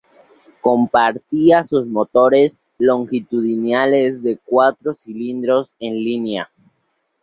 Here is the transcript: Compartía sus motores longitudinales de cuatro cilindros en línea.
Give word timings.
Compartía 0.61 1.63
sus 1.63 1.85
motores 1.85 2.57
longitudinales 2.79 4.23
de 4.23 4.39
cuatro 4.43 4.95
cilindros 4.95 5.75
en 5.79 5.93
línea. 6.03 6.49